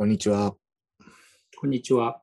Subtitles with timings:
[0.00, 0.54] こんにちは。
[1.56, 2.22] こんにちは。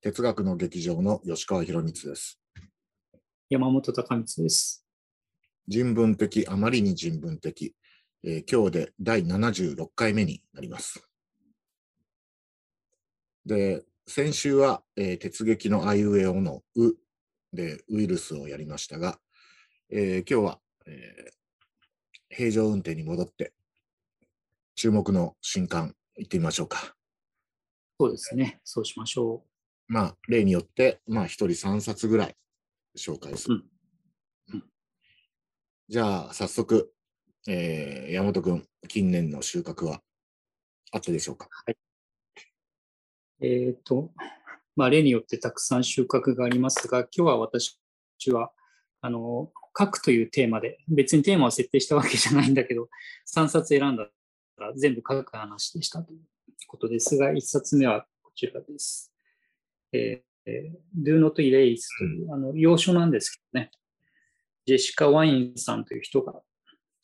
[0.00, 2.40] 哲学の劇場の吉川博光です。
[3.50, 4.82] 山本隆光です。
[5.68, 7.74] 人文的、あまりに人文的。
[8.24, 11.06] えー今日で第76回目になります。
[13.44, 16.94] で、先週は、えー鉄劇のあいうえおのう
[17.52, 19.18] でウイルスをやりましたが、
[19.90, 21.32] えー今日は、えー
[22.34, 23.52] 平常運転に戻って、
[24.74, 26.94] 注目の新刊行ってみましょうか。
[27.98, 28.60] そうですね。
[28.64, 29.44] そうしましょ
[29.88, 32.36] まあ、例によって、まあ、一人3冊ぐらい
[32.98, 33.56] 紹介する。
[33.56, 33.60] うん
[34.54, 34.64] うん
[35.88, 36.90] じゃあ、早速、
[37.46, 40.00] えー、山本君、近年の収穫は
[40.90, 41.48] あったでしょうか？
[41.66, 43.46] う。
[43.46, 44.10] えっ、と、
[44.74, 47.78] まあ、例によってたくさん収穫がありますが、今日は私
[48.30, 48.52] は、
[49.02, 52.88] あの、書くというテーマで、別にテーマを設定したわけじゃないんだけど、
[53.34, 54.08] 3冊選んだ
[54.58, 56.20] ら全部書く話でしたという
[56.66, 59.12] ことですが、1冊目はこちらです。
[59.92, 63.70] えーえー Do Not Erase という、あの、要所なんですけどね、
[64.66, 66.40] ジェシカ・ワインさんという人が、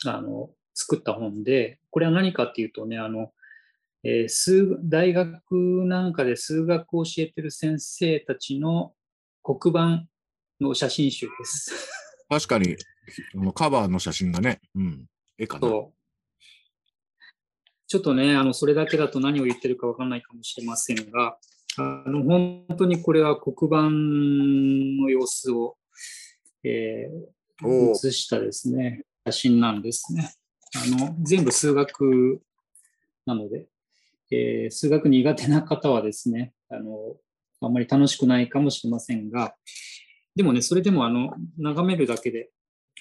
[0.07, 3.33] あの、作った本で、これは何かっていうとね、あの、
[4.05, 5.41] えー数大学
[5.87, 8.95] なんかで数学を教えてる先生たちの
[9.43, 10.07] 黒板
[10.61, 11.91] の写真集です。
[12.29, 12.77] 確かに、
[13.55, 15.07] カバーの写真がね、うん、
[15.39, 15.69] 絵かな。
[15.69, 15.98] そう
[17.89, 21.39] ちょっとね、あの、それだけだと何を言ってるかわからないかもしれませんが、
[21.79, 25.77] あの、本当にこれは黒板の様子を、
[26.63, 30.33] えー写したですね、写真なんですね。
[30.77, 32.41] あの、全部数学
[33.27, 33.67] なので、
[34.31, 37.17] えー数学苦手な方はですね、あの、
[37.63, 39.55] あんまり楽しくないかもしれませんが、
[40.37, 42.51] でもね、それでもあの、眺めるだけで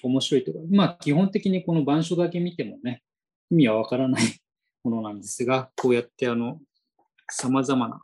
[0.02, 3.02] 面白いというか、まあ基本的にこの板書だけ見てもね、
[3.50, 4.22] 意味はわからない
[4.88, 6.58] ものなんですが、こうやってあの、
[7.30, 8.02] 様々な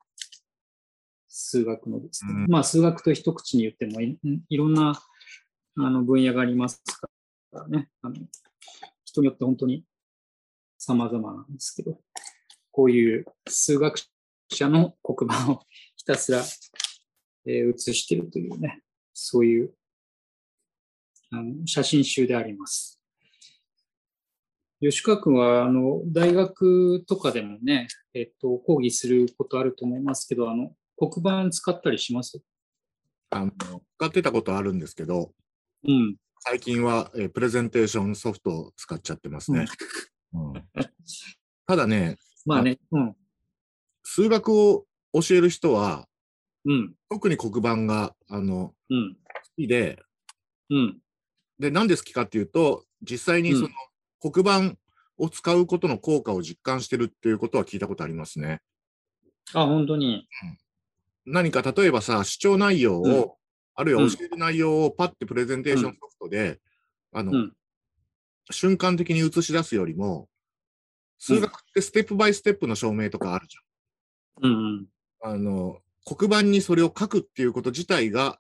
[1.29, 4.19] 数学のですね、うんまあ数学と一口に言ってもい
[4.51, 5.01] いろんな
[5.77, 7.09] あの分野がありますか
[7.53, 8.17] らね、あの
[9.05, 9.85] 人によって本当に
[10.79, 11.99] 様々なんですけど、
[12.71, 13.99] こういう数学
[14.51, 15.63] 者の黒板を
[15.97, 16.43] ひたすら、
[17.47, 18.83] えー写しているというね、
[19.13, 19.73] そういう
[21.31, 23.01] あの写真集であります。
[24.91, 32.43] 吉川君はあの大学とかでもね、えっと、講義することあると思いますけど、あの黒板使ったりします？
[33.31, 33.53] あの
[33.99, 35.33] 使ってたことあるんですけど、
[35.87, 36.17] うん。
[36.41, 39.65] 最近は、えープレゼンテーションソフトを使っちゃってますね。
[40.35, 40.65] うん
[41.67, 43.17] ただね、まあね、うん。
[44.03, 46.07] 数学を教える人は、
[46.67, 46.95] うん。
[47.09, 49.15] 特に黒板があのうん。
[49.15, 49.21] 好
[49.57, 50.03] きで、
[50.69, 51.01] うん。
[51.59, 53.69] で、なんで好きかっていうと、実際にその、
[54.33, 54.77] 黒板
[55.19, 58.61] を使うことの効果を実感してるっていうことは聞いたことありますね。
[59.53, 60.27] あ、本当に。
[61.27, 63.31] 何か例えばさ、主張内容を、うん
[63.77, 66.61] あるいは教える内容をパッてプレゼンテーションソフトで、
[67.13, 67.53] あの、うん
[68.51, 70.29] 瞬間的に映し出すよりも、
[71.19, 73.57] 数学ってステップバイステップの証明とかあるじ
[74.43, 74.87] うんうん。
[75.23, 75.35] ゃん。
[75.35, 78.39] あの、黒板にそれを書くっていうこと自体が、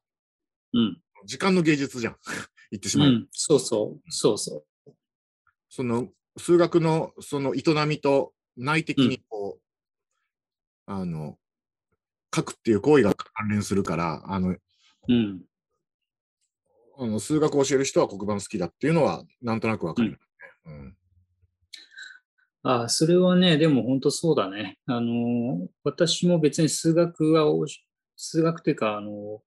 [0.74, 1.00] うん。
[1.24, 2.16] 時間の芸術じゃん。
[2.70, 3.08] 言ってしまう。
[3.08, 3.28] うん。
[3.32, 4.12] そうそう。
[4.12, 4.38] そう
[5.74, 9.60] そその、数学のその営みと内的にこう、
[10.86, 11.36] あの、
[12.32, 14.60] 書くっていう行為が関連するから、あの、う。
[15.08, 15.42] うん。
[16.96, 20.18] あの数学を教える人は黒板好きだっていうのは、なんとなくわかる、ね
[20.66, 20.96] うん
[22.62, 24.78] あ、それはね、でも本当そうだね。
[24.86, 27.46] あの、私も別に数学は
[28.16, 29.42] 数学というか、あの、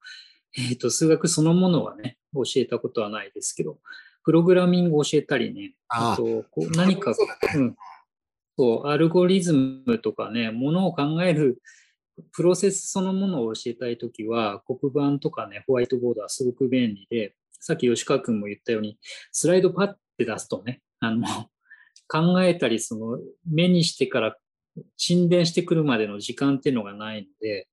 [0.58, 3.80] えっと、数学そのものはね、教えたことはないですけど、
[4.28, 7.14] プログラミングを教えたりね、あと、こう何か、
[7.56, 7.78] うん、
[8.60, 11.62] そう、アルゴリズムとかね、ものを考える
[12.34, 19.00] プロセスそのものを教えたいときは、黒板とかね、ホワイトボードはすごく便利で、さっき吉川君も言ったように、
[19.32, 21.24] スライドパッて出すとね、あの、
[22.10, 24.38] 考えたり、その、目にしてから
[24.98, 27.70] 沈殿してくるまでの時間っていうのがないので、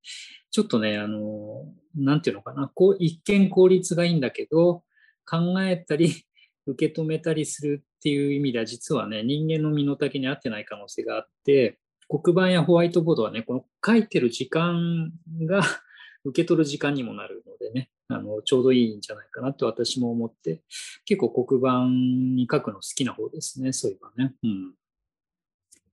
[0.53, 1.65] ちょっとね、あの、
[1.97, 4.85] なんていうのかな、こう、一見効率がいいんだけど、
[5.27, 6.25] 考えたり、
[6.67, 11.79] 受け止めたりするっていう意味では、実はね、人間の身の丈に合ってない可能性があって、
[12.09, 15.13] 黒板やホワイトボードはね、この書いてる時間
[15.43, 15.63] が
[16.25, 20.63] 受け取る時間にもなるのでね、あの、ちょうどいいんじゃないかなと私も思って、
[21.05, 24.35] 結構黒板に書くの好きな方ですね、そういえばね。
[24.43, 24.75] うん。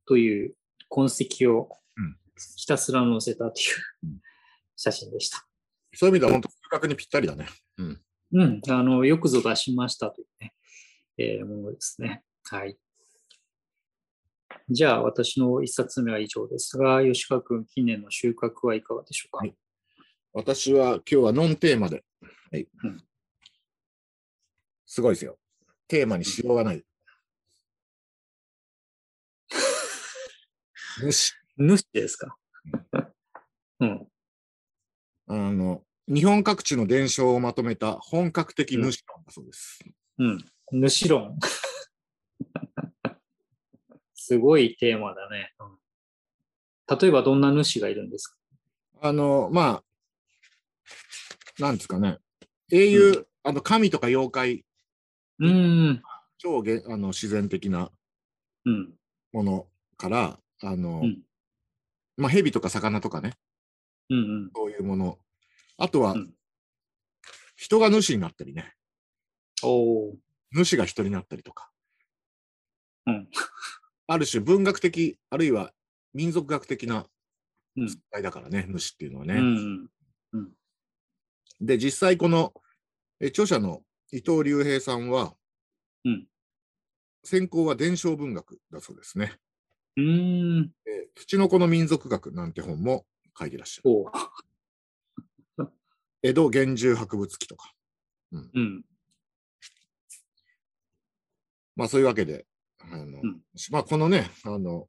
[0.06, 0.56] という
[0.90, 2.18] 痕跡をうん
[2.58, 3.66] ひたすら載せたという
[4.04, 4.22] うん
[4.76, 5.46] 写真でした。
[5.94, 7.48] そういう意味では本当数学にぴったりだね。
[7.78, 10.54] うん、あの、よくぞ出しましたというね、
[11.22, 12.24] えーものですね。
[12.50, 12.78] はい。
[14.70, 19.38] じゃあ、私の一冊目は以上ですが、吉川君、近年の収穫はいかがでしょうか？
[19.40, 19.56] はい
[20.34, 22.06] 私は今日はノンテーマで。
[22.52, 23.04] はいうん
[24.86, 25.38] すごいですよ。
[25.88, 26.84] テーマにしようがない。
[31.12, 31.34] 主。
[31.58, 32.38] 主ですか？
[33.80, 34.08] うん。
[35.28, 39.80] あの、日本各地の伝承をまとめた本格的主論だそうです。
[40.18, 40.46] うん。
[40.72, 41.38] 主論。
[44.16, 45.54] すごいテーマだね。
[45.60, 45.78] うん
[47.00, 48.36] 例えばどんな主がいるんですか？
[49.02, 49.82] あの、ま
[51.60, 52.18] あ、なんですかね。
[52.70, 54.66] 英雄、あの、神とか妖怪、
[55.40, 56.04] うーん。
[56.38, 57.92] 超げあの自然的な
[58.66, 58.94] うん。
[59.32, 61.24] ものから、あの、うん
[62.18, 63.38] まあ、蛇とか魚とかね、
[64.10, 64.52] うんうん。
[64.54, 65.18] そういうもの。
[65.78, 66.34] あとは、うん
[67.56, 68.74] 人が主になったりね、
[69.64, 70.18] おお。
[70.53, 71.71] 主が人になったりとか。
[73.07, 73.27] うん
[74.07, 75.71] ある種文学的、あるいは
[76.13, 77.06] 民族学的な
[77.77, 79.36] うん存在だからね、主っていうのはうね。
[79.36, 79.89] ん
[80.33, 80.51] うん。
[81.62, 82.53] で、実際この、
[83.21, 85.36] え著者の伊藤隆平さんは、
[86.03, 86.27] うん
[87.24, 89.38] 専攻は伝承文学だそうですね。
[89.95, 90.71] うーん。
[90.88, 93.06] え土の子の民族学なんて本も
[93.39, 95.68] 書いてらっしゃる。
[96.24, 97.74] 江戸源氏博物記とか。
[98.33, 98.83] うん。
[101.81, 102.45] まあそういうわけで、
[102.92, 103.42] あのん
[103.72, 104.86] まあこのね、あの、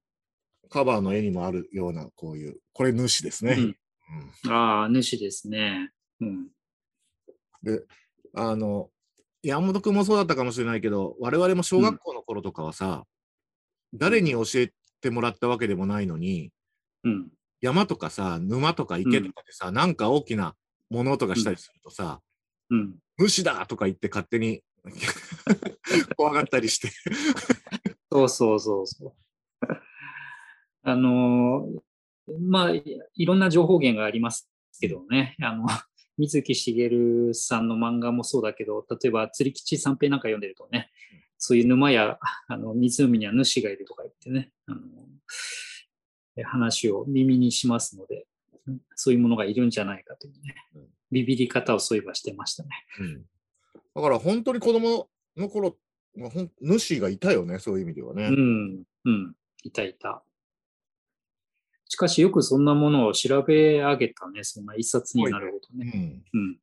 [0.68, 3.54] カバーの絵にもあるような、こういう、これ主ですね。
[3.54, 3.60] うん
[4.44, 5.90] うんああ、主ですね。
[6.20, 6.48] うん。
[7.62, 7.80] で、
[8.34, 8.90] あの、
[9.42, 13.04] 山本君もそうだったかもしれないけど、我々も小学校の頃とかはさ、
[13.94, 16.50] 誰に教えてもらったわけでもないのに、
[17.04, 17.28] うん。
[17.62, 20.56] 山とかさ、沼とか池とかでさ、なんか大きな
[20.90, 22.20] ものとかしたりするとさ、
[22.68, 22.96] うん。
[23.16, 24.62] 虫だとか言って勝手に
[26.16, 26.90] 怖がったりして。
[28.10, 29.12] そうそうそうそう。
[30.82, 31.82] あのー
[32.40, 32.82] まあ、い
[33.14, 34.48] いろんな情報源があります
[34.80, 35.36] けどね。
[35.40, 35.66] あの、
[36.18, 40.90] 水木しげるさんの漫画もそうだけど、例えば釣り吉三平なんか読んでるとね、
[41.38, 44.80] そういう沼やあの湖には主がいるとか言ってね、あの
[46.36, 48.26] え話を耳にしますので、
[48.94, 52.70] そういうものがいるんじゃないかというねうん、ビビり方をそういえばしてましたね。
[53.00, 53.24] うん
[53.94, 55.76] だから本当に子供の頃、
[56.16, 58.26] まあほん主がいたよね、そういう意味ではね。
[58.26, 60.22] うん、うん、いたいた。
[61.88, 66.24] しかしよくそんなものを調べ上げたね、そんな一冊になるほどね。
[66.34, 66.58] うんうん。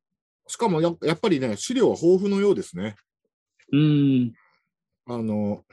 [0.48, 2.96] しかもややっぱりね、資料は豊富のようですね。
[3.72, 4.32] うん。
[5.06, 5.64] あの、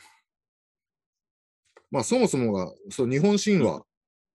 [1.89, 3.83] まあそもそもが、そう日本神話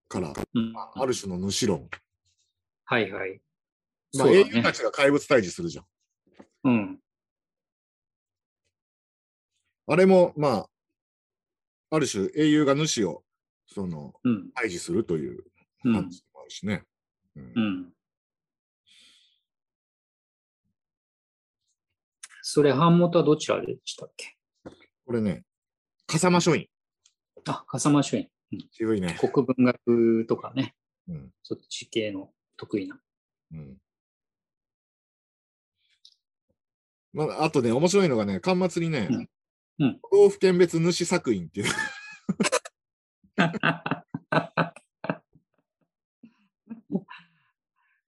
[0.08, 1.88] から、うんまあある種の主論。
[2.84, 3.40] はいはい。
[4.18, 4.72] まあ、ね英雄た。
[4.72, 5.84] ちが怪物退治するじゃん。
[6.64, 7.01] うん。
[9.92, 10.68] あれも、まあ、
[11.90, 13.22] ある種英雄が主を
[13.66, 14.50] そのうん。
[14.56, 15.44] 退治するという
[15.84, 15.92] うん。
[15.92, 16.84] 話もあるしね。
[17.36, 17.92] うんうん。
[22.40, 24.34] それ、版元はどちらでしたっけ？
[25.04, 25.44] これね、
[26.06, 26.66] 笠間書院。
[27.46, 28.28] あ、笠間書院。
[28.70, 29.18] 渋いね。
[29.20, 30.74] 国文学とかね、
[31.06, 32.98] うんそっち系の得意な。
[33.52, 33.76] うん
[37.12, 39.28] まあ、あとね、面白いのがね、端末にね、うん
[39.78, 41.66] うん都道府県別主作品っていう、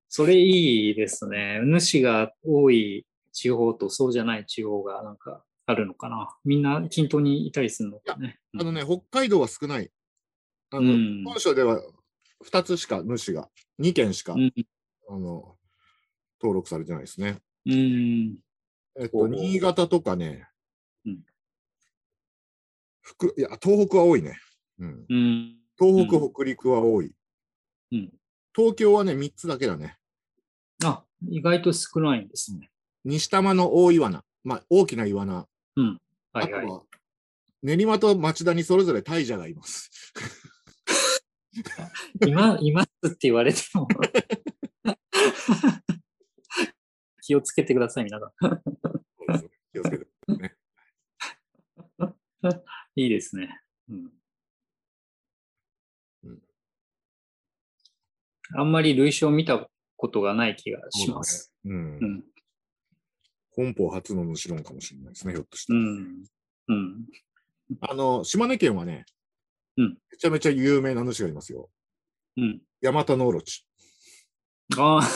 [0.08, 1.60] それいいですね。
[1.62, 6.36] 主が多い地方とそうじゃない地方がなんかあるのかな。
[6.44, 8.38] みんな均等にいたりするのかね。
[8.58, 9.90] あのね、北海道は少ない。
[10.70, 11.82] あの、うん本書では
[12.44, 13.50] 2つしか主が、
[13.80, 14.52] 2件しか、うん。
[15.08, 15.56] あの
[16.40, 17.38] 登録されてないですね。
[17.66, 18.36] うん。
[19.00, 20.46] えっと、新潟とかね、
[21.06, 21.24] うん
[23.04, 24.38] 福いや、東北は多いね。
[24.78, 25.56] うん、うん。
[25.78, 27.12] 東北、うん北陸は多い。
[27.92, 28.12] うん。
[28.56, 29.98] 東京はね、3つだけだね。
[30.82, 32.70] あ、意外と少ないんですね。
[33.04, 35.46] 西多摩の大イワナ、まあ、大きなイワナ。
[35.76, 36.00] うん。
[36.32, 36.64] はいはい。
[36.64, 36.82] あとは、
[37.62, 39.90] 練馬と町田にそれぞれ大蛇がいます。
[42.26, 43.86] 今、いますって言われても。
[47.22, 48.32] 気をつけてください、皆さん。
[49.72, 50.04] 気をつけて。
[50.04, 50.08] い
[52.96, 53.60] いですね。
[53.88, 53.96] うん
[56.24, 56.38] うん
[58.56, 61.52] あんまり類書を見たことがない気がします。
[61.64, 62.06] うんう。
[62.06, 62.24] ん。
[63.50, 65.72] 本邦初の主論かもしれないですね、ひょっとして。
[65.72, 66.24] うん。
[66.68, 67.06] うん。
[67.80, 69.06] あの、島根県はね、
[69.76, 71.68] うんめちゃめちゃ有名な主がいますよ。
[72.36, 72.60] うん。
[72.80, 73.66] ヤマタノオロチ。
[74.76, 75.08] ああ。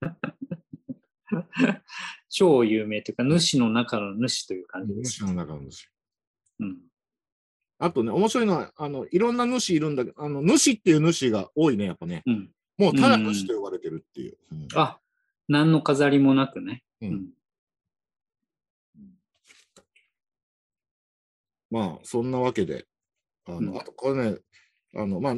[2.28, 5.12] 超有名というか、主の中の主という感じです。
[5.12, 5.90] 主の中の主。
[6.60, 6.78] うん。
[7.78, 12.22] あとね、面白いのは、あの、いろんな主いるんだけど、あの、主っていう主が多いね、やっぱね。
[12.26, 12.50] うん。
[12.76, 14.36] もうただ主と呼ばれてるっていう。
[14.52, 14.98] うんあ、
[15.48, 16.82] 何の飾りもなくね。
[17.00, 17.30] うん
[21.70, 22.84] まあ、そんなわけで、
[23.46, 24.38] あの、うんあとこれね、
[24.96, 25.36] あの、まあ、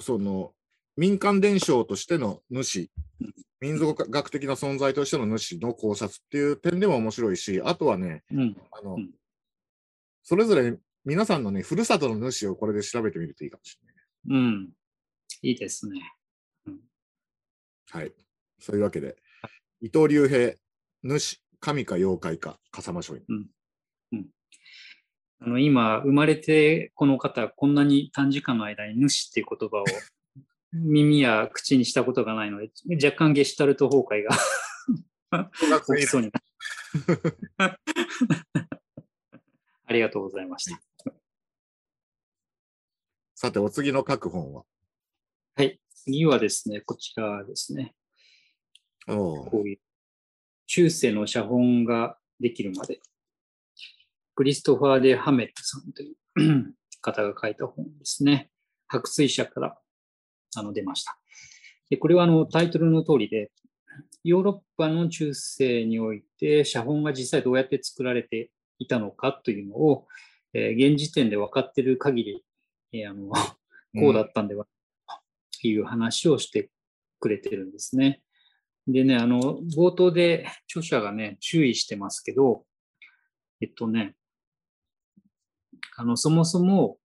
[0.00, 0.52] その、
[0.96, 8.56] 民間伝承としての主うん、民族学的な存在としての主の考察っていう点でも面白いし、あとはね、うん。
[8.72, 9.10] あの、うん
[10.22, 14.40] それぞれ皆さんのね、ふるさとの主をこれで調べてみるといいかもしれない。
[14.40, 14.70] うん。
[15.42, 16.00] いいですね。
[17.90, 18.12] はい。
[18.60, 19.16] そういうわけで、
[19.80, 20.54] 伊藤隆平、
[21.02, 23.22] 主、神か妖怪か、笠間書院。
[25.44, 29.84] あの今、生まれてこの方、こんなに短時間の間に主っていう言葉を
[30.72, 32.70] 耳や口にしたことがないので、
[33.04, 35.50] 若干ゲシュタルト崩壊が
[35.96, 36.30] 起きそうに
[37.58, 37.78] なる。
[39.92, 40.80] ありがとうございました。
[43.36, 44.64] さて、お次の各本は？
[45.54, 45.78] はい。
[45.94, 47.94] 次はですね、こちらですね。
[49.06, 49.80] こういう
[50.66, 53.00] 中世の写本ができるまで、
[54.34, 58.50] クリストファー・デ・ハメルさんという 方が書いた本ですね。
[58.86, 59.78] 白水社から
[60.56, 61.18] あの出ました。
[61.90, 63.52] でこれはあのタイトルの通りで、
[64.24, 68.50] ヨーロッパの中世において写本が実際どうやって作られて
[68.82, 70.06] いたのかというのを、
[70.54, 72.44] えー現時点で分かっている限り、
[72.92, 73.32] えーあの
[73.94, 74.66] こうだったんでは
[75.60, 76.70] という話をして
[77.20, 78.22] くれてるんですね。
[78.86, 82.64] でね、あの、冒頭で著者がね、注意してますけど、
[83.60, 84.16] えっとね、
[85.96, 86.98] あの、そもそも、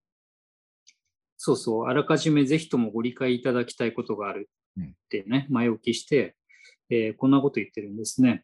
[1.37, 4.49] そうそう、あらかじめぜひともご理解いただきたいことがある
[4.81, 6.35] ってね、前置きして、
[6.89, 8.43] えーこんなこと言ってるんですね。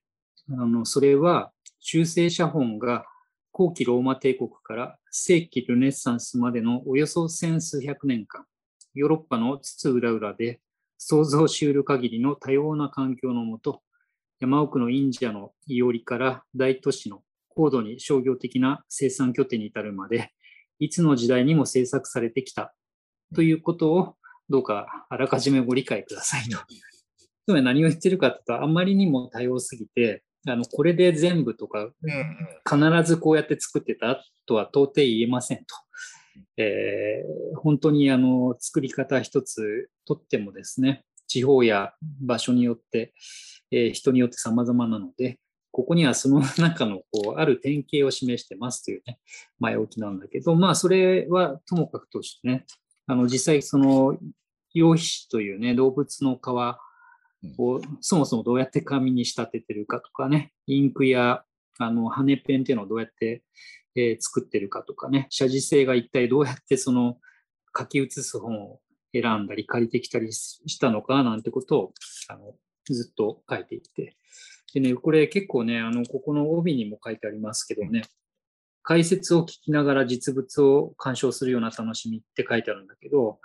[0.50, 3.06] あの、それは、中世写本が
[3.54, 8.46] 後期ローマ帝国から世紀ルネッサンスまでのおよそ千数百年間、
[8.96, 10.60] ヨーロッパの津々浦々で
[10.98, 13.82] 想像し得る限りの多様な環境のもと、
[14.40, 20.32] 山奥のインジアのいおりから大都市の高度に商業的な生産拠点に至るまで、
[20.80, 22.74] いつの時代にも制作されてきた
[23.36, 24.16] ということを
[24.50, 26.58] どうかあらかじめご理解くださいと。
[27.46, 31.90] つまり何を言ってるかというと、あまりにも多様すぎて、あのこれで全部とか
[32.70, 35.66] 必ずこうやって作ってたとは到底言えませんと。
[36.58, 43.14] えー本当にあの作り方一つとってもですね、地方や場所によって、
[43.72, 45.40] えー人によって様々なので、
[45.72, 49.20] ここにはその中のこうある典型を示してますというね、
[49.60, 52.66] 前置きなんだけど、まあそれはともかくとしてね、
[53.08, 54.18] あの実際その
[54.74, 56.40] 羊皮紙というね、動物の皮
[57.58, 61.44] をそもそもどうやって紙に仕立ててるかとかね、インクや
[61.80, 63.44] あの羽ペンっていうのをどうやって、
[63.96, 67.18] えー作ってるかとかね、写字性が一体どうやってその
[67.78, 68.80] 書き写す本を
[69.14, 71.94] 選んだり借りてきたりしたのかなんてことを
[72.30, 72.54] あの
[72.86, 74.16] ずっと書いていて。
[74.74, 78.04] でね、これ結構ね、あのここの帯にも書いてありますけどね、
[78.82, 83.40] 解説を聞きながら実物を鑑賞するような楽しみって書いてあるんだけど、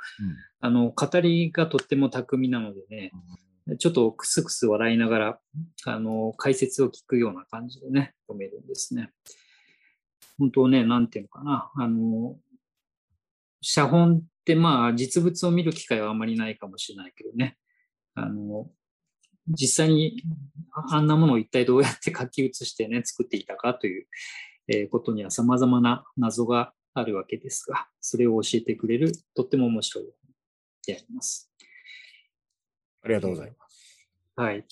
[0.61, 3.12] あの語りがとっても巧みなのでね、
[3.77, 5.39] ちょっとクスクス笑いながら、
[5.85, 9.11] あの、解説を聞くような感じでね、読めるんですね。
[10.39, 12.37] 本当ね、なんていうのかな、あの、
[13.61, 17.59] 写本ってまあ実物を見る機会はあまりないかもしれないけどね、
[18.15, 18.71] あの、
[19.49, 20.23] 実際に
[20.91, 24.07] あんなものを一体どうやって書き写してね、作っていたかという、
[24.69, 30.13] えことには様々な謎があるわけですが、それを教えてくれるとっても面白い本
[30.87, 31.51] であります。
[33.09, 34.07] ありがとうございます。
[34.37, 34.65] はい。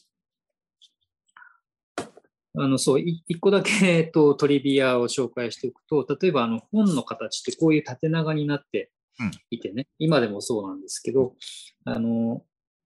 [2.58, 8.90] あの、そう、い一個だけ、えっと、 トリビアを紹介しておくと、例えば、あの、本の形ってこういう縦長になって
[9.50, 11.34] いてね、今でもそうなんですけど、
[11.84, 12.44] あの、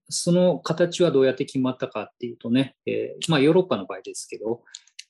[0.08, 4.62] その形はどうやって決まったかっていうとね、えーまあ、ヨーロッパの場合ですけど、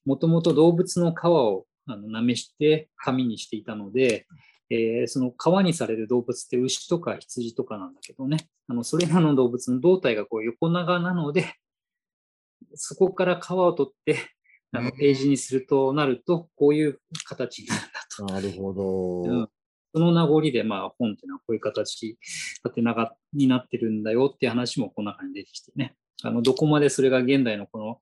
[0.04, 4.26] もともと動物の皮をあの舐めして紙にしていたので、
[4.70, 11.54] えーその皮にされる動物って牛とか羊とかなんだけどね、あのそれらの動物の胴体がこう横長なので、
[12.74, 14.18] そこから皮を取って
[14.72, 18.24] あうんのページにするとなると、こういう形になるんだと。
[18.26, 19.22] なるほど。
[19.22, 19.48] うん
[19.92, 22.16] その名残で、まあ、本っていうのはこういう形、
[22.62, 25.96] 縦長になってるんだよっていう話もこの中に出てきてね。
[26.22, 27.98] あの、どこまでそれが現代のこの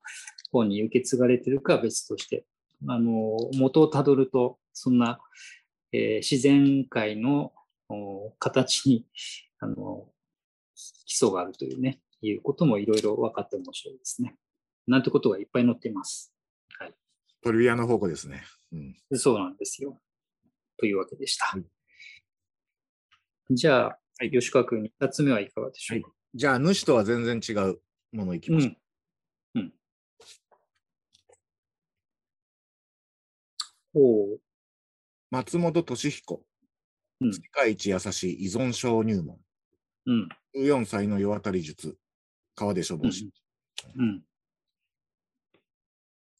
[0.53, 2.45] 本に受け継がれてるかは別として、
[2.87, 5.19] あの、元をたどると、そんな、
[5.93, 7.53] えー自然界の
[7.89, 9.07] お形に、
[9.61, 10.13] あの、
[11.07, 14.37] 基礎があるというね、いうこともいろいろ分かって面白いですね。
[14.87, 16.33] なんてことがいっぱい載っています。
[17.43, 18.43] トリビアの方向ですね。
[18.73, 19.19] うん。
[19.19, 20.01] そうなんですよ。
[20.77, 21.47] というわけでした。
[21.47, 21.65] はい
[23.51, 26.11] じゃあ、はい吉川君、2つ目はいかがでしょうか？
[26.35, 27.81] じゃあ、主とは全然違う
[28.13, 28.77] ものいきましょう。
[33.95, 34.41] おう
[35.31, 36.43] 松本俊彦、
[37.21, 39.39] うん世界一優しい依存症入門。
[40.07, 40.29] うん。
[40.57, 41.99] 14歳の世渡り術。
[42.55, 43.31] 川出処方師。
[43.97, 44.25] うん。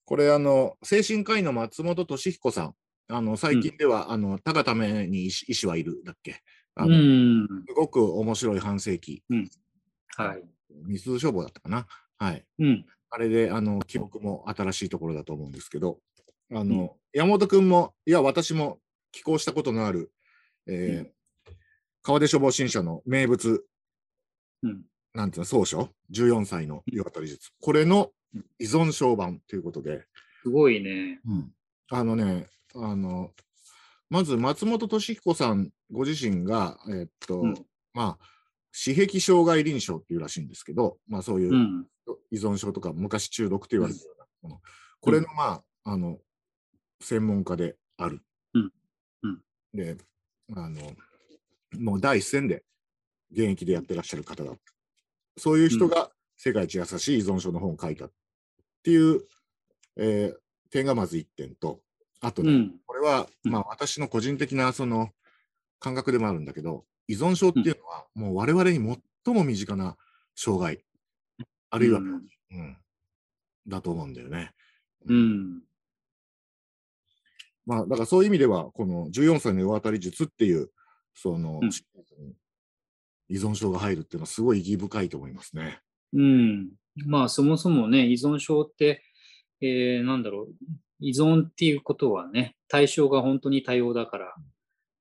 [0.07, 2.75] これ、あの、精神科医の松本俊彦さん。
[3.09, 6.41] あの、最近では、あの、たがために医師医師はいるだっけ？
[6.75, 7.49] あうの、ん。
[7.67, 9.23] すごく面白い半世紀。
[10.17, 10.43] はい。
[10.87, 11.87] ミス消防だったかな？
[12.19, 12.45] はい。
[12.59, 12.87] うん。
[13.11, 16.01] あれで、あの、記憶も新しいところだと思うんですけど、
[16.53, 18.79] あの、山本君も、いや、私も
[19.13, 20.13] 寄稿したことのある、
[20.67, 21.19] えー
[22.03, 23.67] 川出処方新書の名物、
[24.63, 24.85] うん。
[25.13, 27.51] なんていうの、総書、14歳の世渡り術。
[27.61, 28.13] これの
[28.59, 30.07] 依存症版ということで、
[30.43, 31.21] すごいね。
[31.91, 33.33] あのね、あの、
[34.09, 37.55] まず松本俊彦さんご自身が、えーっと、うん。
[37.93, 38.25] まあ、
[38.73, 41.87] 私癖障害臨床っていうらしいんですけど、まあそういううん。
[42.31, 44.61] 依存症とか昔中毒と言われるようなもの、
[45.01, 46.19] これのまあ、あの、
[47.01, 48.23] 専門家である。
[48.55, 48.73] うん
[49.23, 49.43] うん
[49.75, 49.97] で、
[50.55, 50.81] あの、
[51.79, 52.65] もう第一線で
[53.31, 54.53] 現役でやってらっしゃる方だ。
[55.37, 58.11] そういう人が世界一優しい依存症の本を書いたっ
[58.83, 59.23] ていう、
[59.97, 60.39] えー
[60.71, 61.81] 点がまず一点と、
[62.21, 62.81] あとね、うん。
[62.87, 65.11] これは、うんまあ私の個人的なその
[65.81, 69.97] 感覚でもあるんだけど、依存症っていうのはもう我々に最も身近な
[70.37, 70.85] 障害、
[71.71, 72.07] あるいは、うん
[72.51, 72.77] うん
[73.67, 74.53] だと思うんだよね。
[75.07, 75.63] うん。
[77.69, 80.71] まあだからそういう意味では、この14歳の世渡り術っていう、
[81.15, 81.71] その、うん
[83.31, 85.81] 依存症が入るっていうのはすごい意義深いと思いますね。
[86.15, 86.71] うん。
[87.07, 89.03] まあ、そもそもね、依存症って、
[89.61, 90.49] えー、なんだろう、
[91.01, 94.35] 依存っていうことはね、対象が本当に多様だから、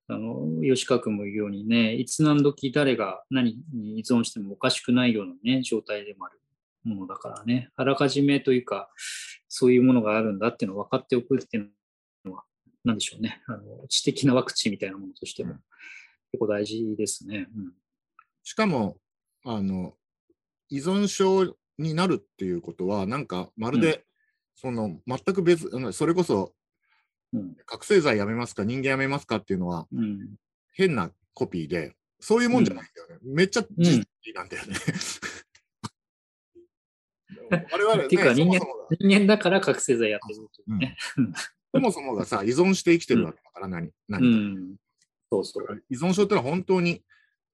[0.09, 6.39] あの、吉川君も言うようにね、いつ何時誰が何に依存してもおかしくないようなね、状態でもある
[6.83, 8.89] ものだからね、あらかじめというか、
[9.49, 11.75] そういうものがあるんだっていうのを分かっておくっていうのは、
[12.83, 15.51] なんでしょうね、あの知的なワクチンみたいなものとしても。
[15.51, 15.59] うん。
[16.31, 17.47] 結構大事ですね。
[17.55, 17.73] うん。
[18.43, 18.97] しかも、
[19.45, 19.93] あの、
[20.69, 24.05] 依存症になるっていうことは、なんかまるで、
[24.55, 26.53] その全く別、それこそ
[27.33, 27.55] うん。
[27.65, 30.35] 覚醒剤やめますか、人間やめますかっていうのはうん。
[30.73, 33.17] 変なコピーで、そういうもんじゃないんだよね。
[33.23, 34.75] めっちゃ事実なんだよね。
[37.49, 38.59] 我々、ね、 っていうか人間
[38.99, 40.97] 人間だから覚醒剤やってるというね。
[41.73, 44.27] そもそもがさ、依存して生きてるわけだから、何、う何か。
[44.27, 44.75] ん。
[45.31, 45.83] そうそう。
[45.89, 47.03] 依存症ってのは本当に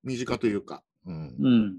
[0.04, 1.78] 身近というか、うん、うん。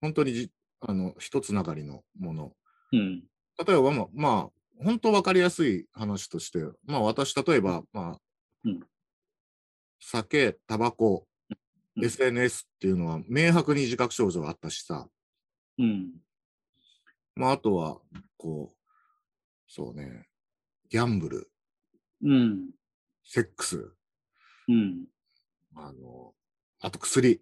[0.00, 2.52] 本当にじあの一つながりのもの。
[2.92, 3.24] うん。
[3.66, 8.20] 例えば、まあ、まあ、本当分かりやすい話として、まあ私、例えば、まあ、
[8.64, 8.80] うん
[10.00, 11.26] 酒、タバコ、
[11.96, 15.06] うん SNS っていうのは明白に自覚症状があったしさ、
[15.78, 16.10] うん。
[17.36, 18.00] まああとは、
[18.36, 18.76] こう、
[19.68, 20.26] そうね、
[20.90, 21.50] ギャンブル、
[22.22, 22.70] うん。
[23.24, 23.92] セックス、
[24.68, 25.06] うん。
[25.74, 26.32] あの、
[26.80, 27.40] あと薬。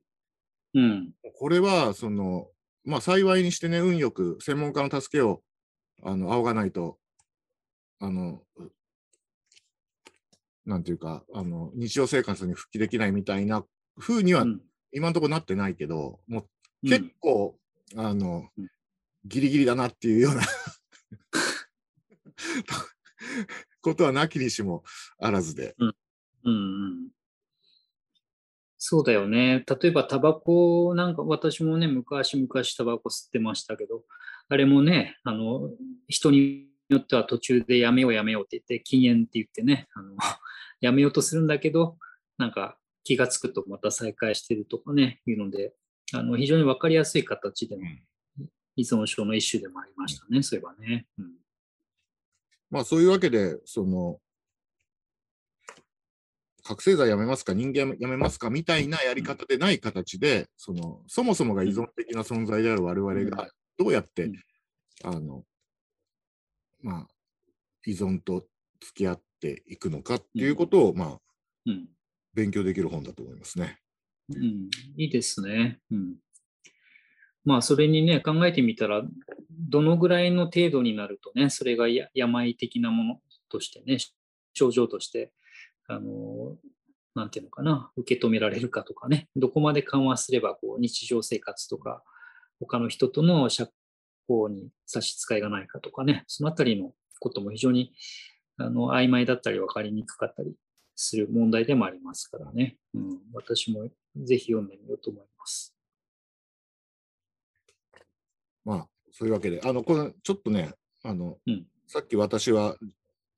[0.74, 1.12] うん。
[1.34, 2.48] これは、その、
[2.84, 5.42] まあ幸いにしてね、運よく専門家の助けを、
[6.02, 6.98] あの、仰がないと、
[8.00, 8.42] あの、
[10.64, 13.64] なんていうか、あの、日常生活に復帰できないみたいな
[13.98, 14.60] 風にはうん
[14.94, 16.46] 今のところなってないけど、もう
[16.84, 17.56] うん結構、
[17.96, 18.68] あのうん、
[19.24, 20.42] ギリギリだなっていうような
[23.80, 24.84] ことはなきにしも
[25.18, 25.74] あらずで。
[25.78, 25.94] うん
[26.44, 27.08] うん。
[28.78, 29.64] そうだよね。
[29.80, 34.02] 例えば、タバコなんか、私もね、昔々タバコ吸ってましたけど、
[34.48, 35.70] あれもね、あの、
[36.08, 40.16] 人によっては途中でやめようやめようって言って、禁煙って言ってね、あの
[40.80, 41.98] やめようとするんだけど、
[42.38, 45.74] なんか気がつくとまた再開してるとかね、いうので、
[46.12, 47.82] あの非常に分かりやすい形での
[48.76, 51.06] 依存症の一種でもありましたね、そういえばね。
[51.18, 51.41] うん
[52.72, 54.18] まあそういうわけで、その、
[56.64, 64.32] 覚醒剤やめますか、人間やめますかみたいなやり方でない形で、その、そもそもが依存的な存在である我々が、どうやって、うん
[65.04, 65.44] あの、
[66.80, 67.08] まあ、
[67.84, 68.46] 依存と
[68.80, 71.20] 付き合っていくのかっていうことを、まあ、
[71.66, 71.88] うん
[72.34, 73.78] 勉強できる本だと思いますね。
[74.30, 75.80] うん、いいですね。
[75.90, 76.14] うん。
[77.44, 79.02] まあ、それにね、考えてみたら、
[79.50, 83.98] どのぐらいの程度になるとね、それがや病的なものとしてね、
[84.54, 85.32] 症状として、
[85.88, 86.56] あの、
[87.14, 92.02] なんていうのかな、受け止められるかとかね、どこまで緩和すれば、こう、日常生活とか、
[92.60, 93.68] 他の人との社
[94.28, 97.92] 交に差し支えがないかとかね、そのあたりのことも非常に、
[98.56, 100.54] あの、曖昧だったり分かりにくかったり
[100.94, 102.76] する問題でもありますからね。
[102.94, 105.74] うん、私もぜひ読んでみようと思います。
[108.64, 110.72] まあ、そういうわけで、あの、これ、ちょっとね、
[111.02, 112.78] あの、うんさっき私は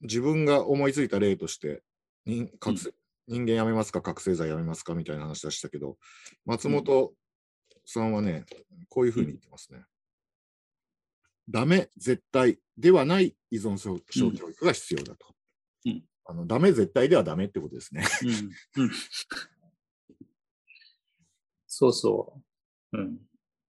[0.02, 1.82] 自分が思いついた例として、
[2.24, 2.92] 人覚醒
[3.26, 5.96] 人間やめますか、覚醒剤やめますかみたいな話でしたけど、
[6.44, 7.12] 松本
[7.84, 8.44] さんはね、
[8.88, 9.80] こういうふうに言ってますね。
[11.48, 15.26] ダメ、絶対ではない依存症症教育が必要だと。
[15.86, 18.02] うんあのダメ、絶対ではダメってことですね。
[18.22, 18.90] うんうん、
[21.66, 22.40] そうそ
[22.92, 22.98] う。
[22.98, 23.18] うん。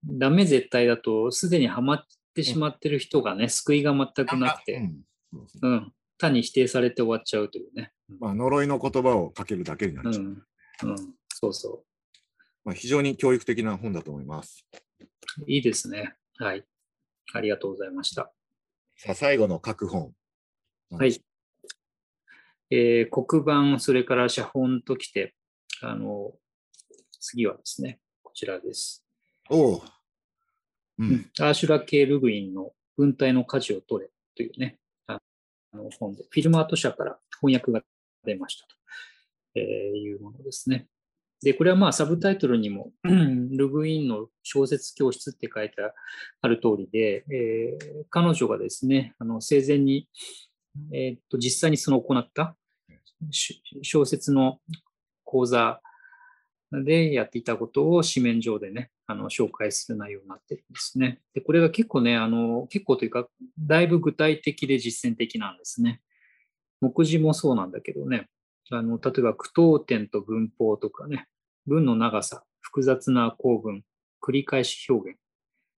[0.06, 4.90] ダメ絶対だと、すでにハマってしまってる人がね、救いが全くなくて、
[5.62, 5.94] うん。
[6.18, 7.92] 単に否定されて終わっちゃうというね。
[8.20, 10.24] まあ、呪いの言葉をかけるだけになっちゃう。
[10.24, 10.44] うん。
[10.84, 10.96] うん。
[11.30, 11.84] そうそ
[12.64, 14.66] まあ、非常に教育的な本だと思います。
[15.40, 15.44] う。
[15.48, 16.16] いいですね。
[16.38, 16.66] はい。
[17.34, 18.32] ありがとうございました。
[18.98, 20.14] さあ、最後の各本。
[20.92, 21.22] はい。
[22.72, 25.36] えー黒板、それから写本ときて、
[25.82, 26.34] あの、
[27.20, 29.06] 次はですね、こちらです。
[29.50, 29.82] おう。
[31.00, 31.30] うん。
[31.40, 34.78] アーシュラ・ケー・ルグインの文体の舵を取れというね、
[35.08, 35.20] あ
[35.74, 37.82] の本で、フィルマート社から翻訳が
[38.24, 38.68] 出ました
[39.54, 40.88] と、いうものですね。
[41.42, 45.76] で、これはまあサブタイトルにも、 ルグインの小説教室って書いて
[46.42, 50.08] ある通りで、えー彼女がですね、あの生前に、
[50.94, 52.56] えーと実際にその行った
[53.82, 54.60] 小説の
[55.24, 55.82] 講座
[56.72, 61.22] でやっていたことを紙面上でね、あの紹介する内容になってるんですね。
[61.34, 63.28] で、これが結構ね、あの、結構というか、
[63.60, 66.02] だいぶ具体的で実践的なんですね。
[66.82, 68.28] 目次もそうなんだけどね、
[68.72, 71.28] あの、例えば句読点と文法とかね、
[71.66, 73.84] 文の長さ、複雑な構文、
[74.22, 75.20] 繰り返し表現、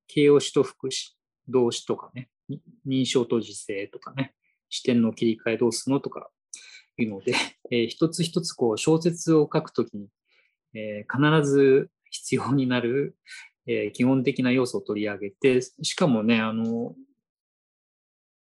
[0.08, 2.30] 形容詞と副詞、動詞とかね、
[2.88, 4.34] 認証と時制とかね、
[4.70, 6.30] 視点の切り替えどうするのとか
[6.98, 7.34] いうので、
[7.72, 10.08] えー一つ一つこう小説を書くときに、
[10.78, 13.16] えー必ず必要になる、
[13.66, 16.96] えー基本的な要素を取り上げて、しかもね、あの、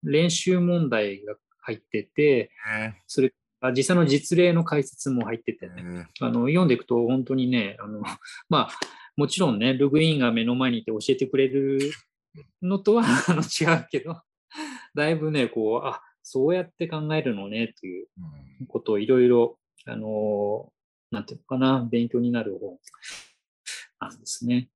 [0.03, 8.01] 練習問題が入ってて、ねそれあ実際の実例の解説も入っててね、ねあの読んでいくと本当にね、あの
[8.49, 8.69] まあ、
[9.17, 11.79] もちろんね、ルグインが目の前にいて教えてくれる
[12.61, 14.21] のとは あの違うけど、
[14.95, 18.09] だいぶね、こう、あそうやって考えるのねという
[18.61, 18.67] うん。
[18.67, 20.73] ことをいろいろ、あの、
[21.13, 22.79] なんていうのかな、勉強になる本
[24.01, 24.69] なんですね。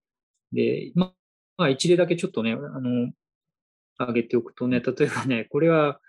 [0.53, 1.13] で、ま
[1.57, 3.11] まあ、一例だけちょっとね、あの、
[3.99, 6.01] 挙げておくとね、例えばね、これは、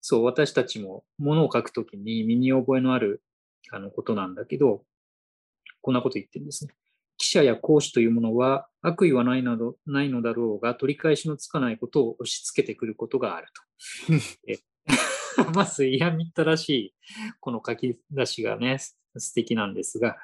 [0.00, 3.22] そう、私たちも物を書くときに身に覚えのある
[3.70, 4.82] あのことなんだけど、
[5.82, 6.74] こんなこと言ってるんですね。
[7.18, 14.12] 記者や講師というものは悪意はないなどないのだろうが、取り返しのつかないことを押し付けてくることがあると。
[14.48, 14.58] え
[15.54, 16.94] まず嫌みったらしい
[17.40, 20.16] この書き出しがね、す素敵なんですが、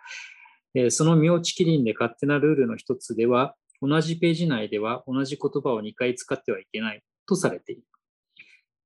[0.74, 7.82] えその妙ちきりんで勝手なルールの一つでは、同じページ内では同じ言葉を2回使ってはいけないとされている。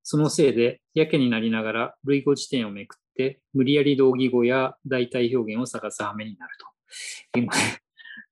[0.02, 6.66] そのせいで、やけになりながら類語辞典をめくって、無理やり同義語や代替表現を探す羽目になると。
[7.38, 7.52] 今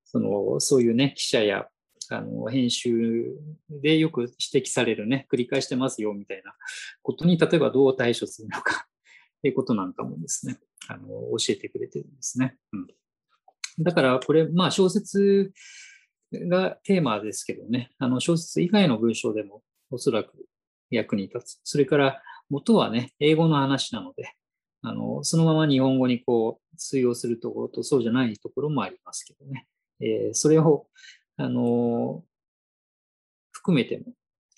[0.04, 1.66] そのそういうね、記者や
[2.10, 3.36] あの編集
[3.70, 6.52] でよく指摘されるね、繰り返してますよみたいな
[7.02, 8.86] ことに、例えばどう対処するのか
[9.48, 12.56] いうことなんかもですね、あの教えてくれてるんですね。
[12.72, 12.86] うん、
[13.78, 15.52] だからこれ、まあ小説
[16.32, 20.32] がテーマですけどね、あの小説以外の文章でもおそらく
[20.90, 21.60] 役に立つ。
[21.64, 24.32] それから元はね、英語の話なので、
[24.82, 29.66] あのそのまま日本語にこう通用するところとそうじゃないところもありますけどね。
[30.00, 30.86] えーそれを、
[31.36, 32.24] あの
[33.52, 34.14] 含めても、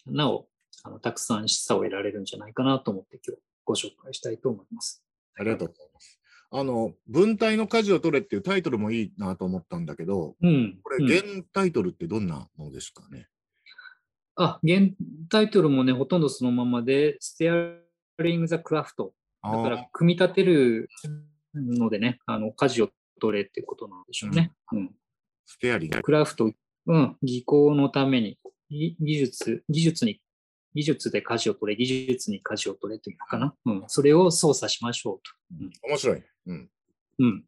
[0.06, 0.48] なお
[0.84, 5.04] あのたくさん示唆を得られるんじゃないかなと思って今日ご紹介したいと思います。
[5.38, 6.18] ありがとうございます。
[6.54, 10.78] あの、文体の舵を取れっていうタイトルもいいなと思ったんだけど、うん。
[10.82, 13.28] これ、うん原タイトルってどんなものですかね？
[14.36, 14.88] あ、原
[15.30, 19.10] タイトルもね、ほとんどそのままで、Steering the Craft。
[19.42, 20.88] だかあら、組み立てる
[21.54, 24.52] のでね、あの、舵を取れっていうことなんでしょうね。
[24.72, 24.94] うん。
[25.46, 26.02] ステアリング。
[26.02, 26.52] クラフト、
[26.86, 28.38] うん、技巧のために、
[28.70, 30.20] ぎ技術、技術に、
[30.74, 33.54] 技術で舵を取れ、技術に舵を取れというのかな？
[33.66, 33.84] うん。
[33.88, 35.20] それを操作しましょ
[35.52, 36.22] う面白い。
[36.46, 36.66] うん。
[36.66, 36.72] と。
[37.18, 37.44] うん。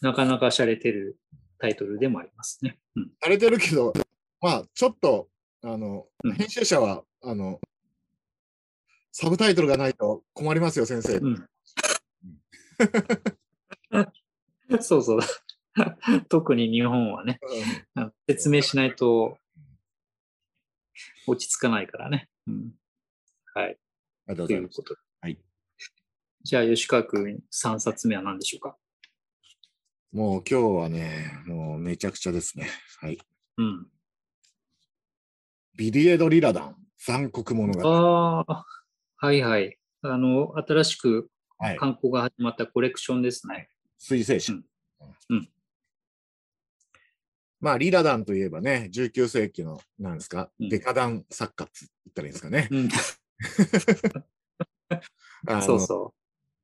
[0.00, 1.18] なかなか洒落てる
[1.58, 2.78] タイトルでもありますね。
[2.96, 3.10] うん。
[3.20, 3.92] されてるけど、
[4.40, 5.28] まあ、ちょっと、
[5.62, 7.60] あの、うん編集者は、あの、
[9.12, 11.18] サブタイトルがないと困りますよ、先生。
[11.18, 11.48] うん。
[14.80, 15.20] そうそう。
[16.28, 17.38] 特に日本はね、
[18.26, 19.38] 説明しないと
[21.26, 22.28] 落ち着かないからね。
[22.46, 22.74] うん、
[23.54, 23.66] はい。
[23.66, 23.76] あり
[24.28, 24.82] がとうございます。
[24.82, 24.96] とい。
[25.20, 25.38] はい。
[26.42, 28.76] じゃあ、吉川君、3冊目は何でしょうか？
[30.12, 32.68] もう今日はね、もうめちゃくちゃですね。
[33.00, 33.18] はい。
[33.58, 33.86] うん。
[35.76, 37.88] ビリエド・リラダン、残酷物語。
[37.88, 38.66] ああ、
[39.16, 39.78] はいはい。
[40.02, 41.76] あの、新しくはい。
[41.76, 43.68] 観光が始まったコレクションですね。
[43.96, 44.52] 水星詞。
[44.52, 44.64] うん
[45.30, 45.48] うん
[47.62, 52.66] まあ、リラダンといえばね、19世紀の、なんですか、うんデカダン作家って言ったらいいんですかね。
[52.72, 52.76] う
[55.56, 56.12] ん、 そうそ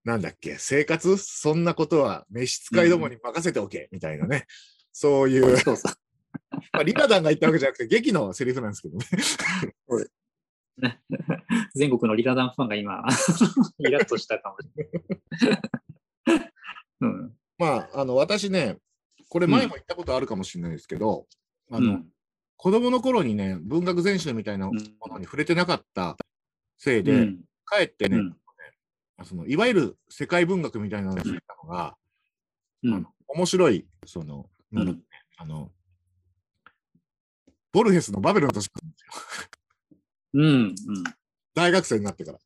[0.05, 4.47] なんだっけ、生活そんなことは召使いどもに任せておけ、みたいなね。
[4.93, 5.93] そういうう。、そうそう。
[6.73, 9.07] まあ、リラダンが言ったわけじゃなくて、劇のセリフなんですけどね。
[11.77, 13.05] 全国のリラダンファンが今、
[13.79, 14.91] イラッとしたかもしれ
[15.51, 15.61] ない。
[17.03, 17.37] うん。
[17.57, 18.81] まあ、あの、私ね、
[19.29, 21.27] これ前も言ったことあるかもしれないですけど、
[21.71, 22.07] あの、うん。
[22.57, 24.73] 子供の頃にね、文学全集みたいなも
[25.11, 26.17] のに触れてなかった
[26.77, 27.45] せいで、うん。
[27.65, 28.37] かえってね、うん。
[29.25, 31.97] そのいわゆる世界文学みたいなのを知ったのが、
[32.83, 32.95] うん。
[32.95, 35.03] あの面白い、その、うん。
[35.37, 35.71] あの、
[37.73, 39.99] ボルヘスのバベルの年なんですよ。
[40.35, 40.75] うんうん。
[41.55, 42.39] 大学生になってから。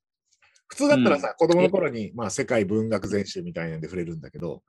[0.66, 4.62] 普通だったらさ、子供の頃に、まあ、世界文学全集みたいなんで触れるんだけど、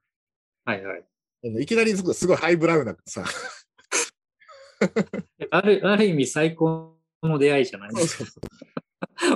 [0.65, 1.05] はいはい。
[1.43, 3.25] いきなりすごいハイブラウンなさ、
[5.51, 7.95] あるある意味最高の出会いじゃない？
[7.95, 8.31] ですか。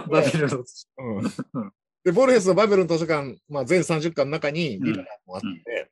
[0.09, 0.63] バベルの。
[0.99, 5.91] うんで、ボルヘスのバベルの図書館、まあ、全30巻の中にリラダンもあって。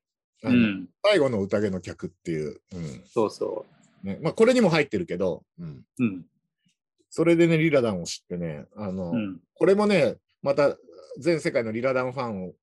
[1.04, 3.66] 最後の宴の客っていう、うんそうそ
[4.02, 5.44] ねまあ、これにも入ってるけど。
[7.10, 9.42] それでね、リラダンを知ってね、あの、うん。
[9.56, 10.78] これもね、また
[11.20, 12.54] 全世界のリラダンファン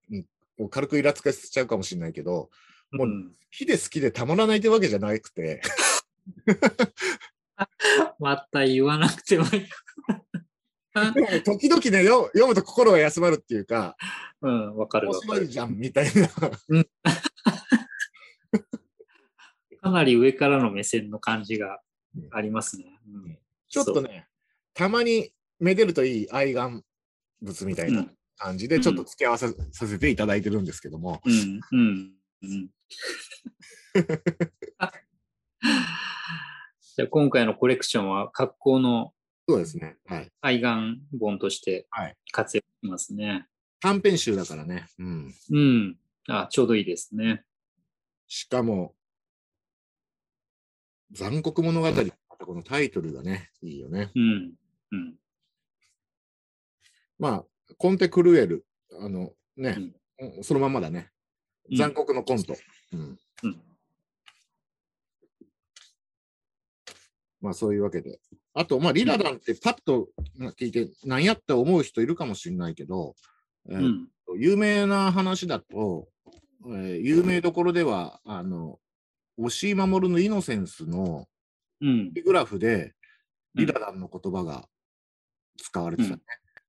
[0.58, 2.48] を軽くイラつかせちゃうかもしれないけど、
[2.92, 3.30] もううん。
[3.30, 5.60] 好きで好きでたまらないってわけじゃなくて、
[8.18, 9.50] また言わなくてもいい。
[11.14, 13.96] でもね時々ねよ、読むと心が休まるっていうか、
[14.40, 16.28] うん、わかる面わかいじゃんみたいな。
[19.80, 21.80] かなり上からの目線の感じが
[22.30, 23.00] ありますね。
[23.06, 24.28] うん、ちょっとね、
[24.74, 26.82] たまにめでるといい愛玩
[27.40, 32.70] 物みたいな感じで、ちょっと付き合わせさせていただいてるんですけども、うん、うん、うん。
[36.96, 39.14] じゃあ今回のコレクションは格好の
[39.48, 39.96] そうですね。
[40.06, 40.30] はい。
[40.40, 43.46] 愛玩本としてはい活躍しますね。
[43.80, 44.86] 短編集だからね。
[44.98, 45.34] うん。
[45.50, 45.98] うん。
[46.28, 47.44] あ、ちょうどいいですね。
[48.28, 48.94] しかも、
[51.10, 54.12] 残酷物語、またこのタイトルがね、いいよね。
[54.14, 54.54] うん。
[54.92, 55.14] うん。
[57.18, 57.44] まあ、
[57.76, 58.64] コンテ・クルエル、
[59.00, 59.76] あのね、
[60.18, 61.10] うんそのまんまだね。
[61.70, 62.54] うん残酷のコント。
[62.92, 63.18] うん。
[63.42, 63.62] うん。
[67.40, 68.20] まあ、そういうわけで。
[68.54, 70.08] あと、まあ、リラダンってパッと
[70.58, 73.14] 聞いて、何やって思う人いるかもしれないけど、
[73.68, 74.08] えーうん。
[74.38, 76.08] 有名な話だと、
[76.66, 78.78] えー有名どころでは、あの、
[79.36, 81.26] 押井守のイノセンスの
[81.80, 82.92] グラフで、うん
[83.54, 84.66] リラダンの言葉が
[85.58, 86.22] 使われてたね。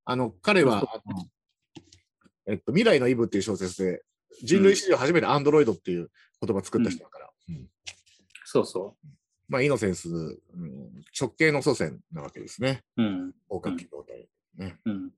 [0.04, 1.26] あの、彼は、そうあの
[2.46, 4.04] えっと、未来のイブっていう小説で、
[4.42, 6.10] 人類史上初めてアンドロイドっていう
[6.46, 7.68] 言葉作った人だから、うん
[8.46, 8.96] そうそ
[9.48, 12.84] まあ、イノセンス、うん直系の祖先なわけですね。
[12.98, 13.04] う。
[13.04, 13.34] うん。
[13.50, 14.28] 横隔機動隊。
[14.58, 14.78] ね。
[14.86, 15.12] うん。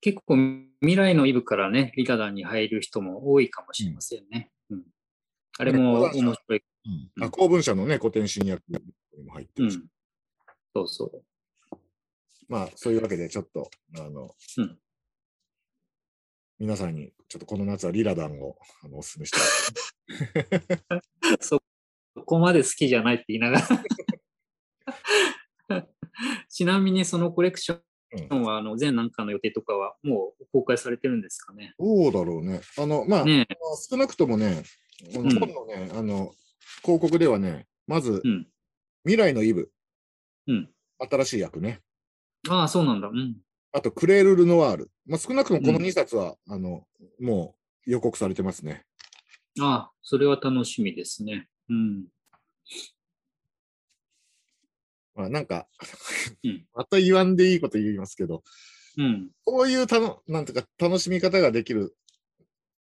[0.00, 0.36] 結構
[0.80, 4.50] 未来のイブからね、リカダンに入る人も多いかもしれませんね。
[4.70, 4.82] うん。
[5.58, 6.62] あれも面白い。
[7.20, 8.78] あ公文社のね、古典新訳に
[9.24, 9.84] も入ってるし、うん。
[10.74, 11.04] そうそ
[11.70, 11.76] う。
[12.48, 14.78] まあ、そういうわけで、ちょっと、あの、うん
[16.62, 19.42] 皆さんに、ちょっとこの夏はリラダンをあのお勧めしたい。
[21.42, 21.60] そ
[22.24, 23.58] こまで好きじゃないって言いなが
[25.68, 25.88] ら。
[26.48, 27.80] ちなみにそのコレクショ
[28.32, 31.74] ンは、あの全何巻の予定とかはもう公開されてるんですかね？
[31.80, 32.60] どうだろうね。
[32.78, 33.56] あの、まあ、ねえ。
[33.90, 34.62] 少なくともね、
[35.16, 35.32] あのうん
[35.98, 36.32] あの、
[36.84, 38.46] 広告ではね、まず、うん。
[39.02, 39.72] 未来のイブ、
[40.46, 40.70] うん。
[41.00, 41.80] 新しい役ね。
[42.48, 43.08] ああ、そうなんだ。
[43.08, 43.42] うん。
[43.72, 44.90] あと、クレール・ルノワール。
[45.06, 46.86] まあ、少なくともこのうん2冊は、あの、
[47.20, 47.56] も
[47.86, 48.84] う予告されてますね。
[49.60, 51.48] ああ、それは楽しみですね。
[51.68, 52.06] うん。
[55.14, 55.66] まあ、なんか、
[56.44, 58.42] うん また言わんでいいこと言いますけど、
[58.98, 59.30] うん。
[59.44, 61.96] こういうたの、なんていうか、楽しみ方ができる、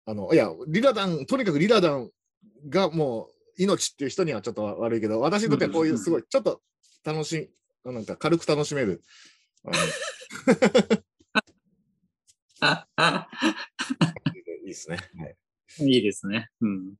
[0.05, 2.11] あの、いや、リラダン、とにかくリラダン
[2.67, 6.61] がもう命っていう人にはちょっと悪いけど、私にとってはこういうすごい、ちょっと
[7.03, 9.01] 楽しい、なんか軽く楽しめる、
[14.61, 14.97] いいですね。
[15.17, 15.35] はい
[15.79, 16.49] いいですね。
[16.59, 16.95] うん。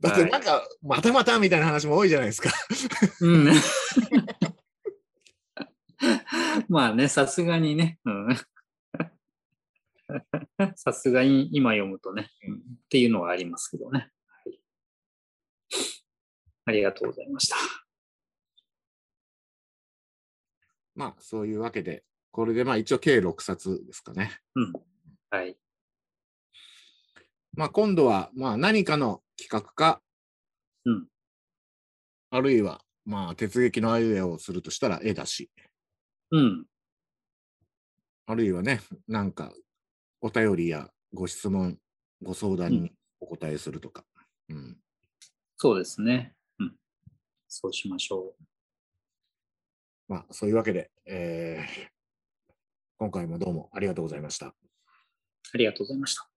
[0.00, 2.50] だってなんか、またまたみたいな話も多いじゃないですか。
[3.20, 3.52] うん。
[6.68, 7.98] まあね、さすがにね。
[8.04, 8.28] うん。
[10.76, 14.10] さすがに今読むとね、うんっていうのはありますけどね。
[14.44, 14.60] はい、
[16.66, 17.56] ありがとうございました。
[20.98, 24.32] まあ、そういうわけで、これでまあ一応計6冊ですかね。
[24.56, 24.72] うん。
[25.30, 25.56] はい。
[27.52, 30.02] まあ、今度はまあ何かの企画か、
[30.84, 31.06] うん
[32.30, 35.50] あるいはまあ鉄撃のあいうえをするとしたら絵だし、
[36.32, 36.66] うん。
[38.26, 39.52] あるいはね、なんか
[40.20, 41.78] お便りやご質問、
[42.20, 44.04] ご相談にお答えするとか。
[44.48, 44.76] うん
[45.56, 46.34] そうですね。
[46.58, 46.74] うん。
[47.46, 48.47] そうしましょう。
[50.08, 51.98] まあ、そういうわけで、えー
[53.00, 54.46] 今回もどうもありがとうございました。
[54.46, 54.54] あ
[55.54, 56.27] りがとうございました。